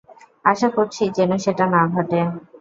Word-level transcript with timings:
আশা 0.45 0.69
করছি 0.75 1.03
যেন 1.17 1.31
সেটা 1.37 1.65
না 1.73 1.81
ঘটে। 1.93 2.19